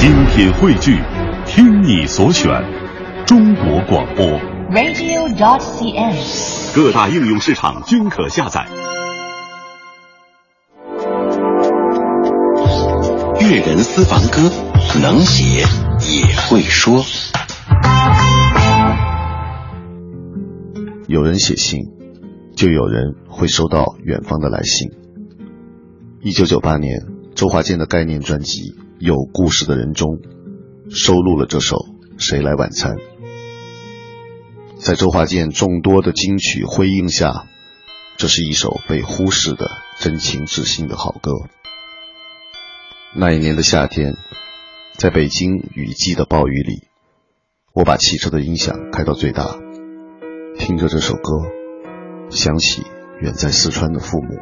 [0.00, 0.98] 精品汇聚，
[1.44, 2.50] 听你所选，
[3.26, 4.24] 中国广播。
[4.70, 6.74] radio.dot.cn，。
[6.74, 8.66] 各大应用市场均可下载。
[13.42, 14.50] 粤人私房歌，
[15.02, 15.66] 能写
[16.08, 17.04] 也会说。
[21.08, 21.90] 有人写信，
[22.56, 24.92] 就有人会收到远方的来信。
[26.22, 27.02] 一九九八年，
[27.34, 28.62] 周华健的概念专辑
[29.00, 30.18] 《有故事的人》中，
[30.90, 31.76] 收录了这首
[32.18, 32.96] 《谁来晚餐》。
[34.76, 37.46] 在周华健众多的金曲辉映下，
[38.18, 41.32] 这是一首被忽视的真情至性的好歌。
[43.14, 44.16] 那一年的夏天，
[44.98, 46.82] 在北京雨季的暴雨里，
[47.72, 49.46] 我把汽车的音响开到最大。
[50.58, 51.22] 听着这首歌，
[52.28, 52.82] 想起
[53.22, 54.36] 远在四川的父母。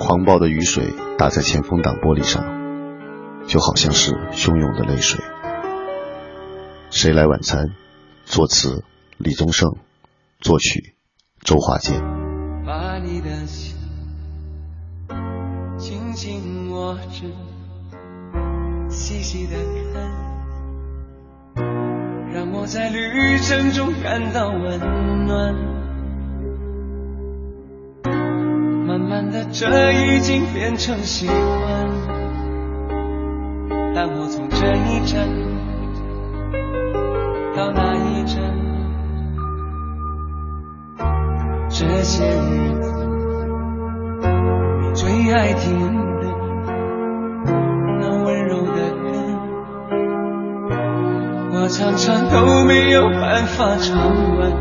[0.00, 0.86] 狂暴的雨水
[1.18, 2.56] 打在前风挡玻璃上，
[3.48, 5.18] 就好像是汹涌的泪水。
[6.90, 7.70] 谁来晚餐？
[8.26, 8.84] 作词
[9.16, 9.76] 李宗盛，
[10.38, 10.94] 作曲
[11.40, 11.98] 周华健。
[12.66, 13.74] 把你的心
[15.78, 17.24] 紧紧握着，
[18.90, 19.56] 细细的
[19.94, 21.64] 看，
[22.30, 24.78] 让我在旅程中感到温
[25.26, 25.54] 暖。
[28.86, 32.07] 慢慢的，这已经变成习惯。
[34.00, 35.28] 但我从这一站
[37.56, 38.40] 到那一站，
[41.68, 42.92] 这些日子
[44.80, 45.80] 你最爱听
[46.20, 46.28] 的
[47.98, 49.10] 那温柔的歌，
[51.54, 53.98] 我常常都没有办法唱
[54.38, 54.52] 完。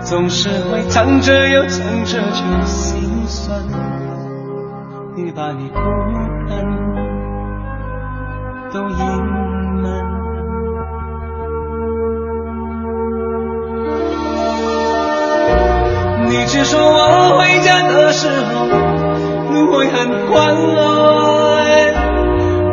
[0.00, 3.60] 总是会唱着又唱着就心酸，
[5.20, 5.80] 你把你孤
[6.48, 6.64] 单
[8.72, 8.96] 都隐
[9.82, 9.84] 瞒。
[16.28, 18.64] 你只说我回家的时候
[19.52, 21.94] 路会很宽了，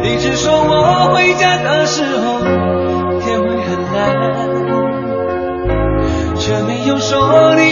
[0.04, 2.42] 你只说我回家的时候
[3.22, 3.96] 天会很蓝。
[6.38, 7.65] 却没有说你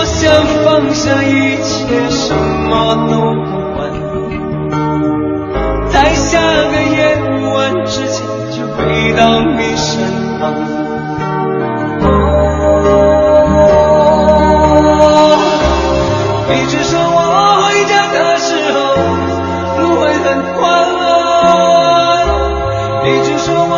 [0.00, 0.30] 我想
[0.64, 3.18] 放下一切，什么都
[3.50, 3.90] 不管，
[5.90, 7.18] 在下个夜
[7.52, 8.78] 晚之前就回
[9.16, 9.90] 到你身
[10.38, 10.54] 旁。
[12.04, 12.06] 哦，
[16.48, 17.18] 你只说我
[17.66, 18.78] 回家的时候
[19.82, 20.62] 路会很宽
[20.94, 21.02] 了，
[23.02, 23.74] 你只说我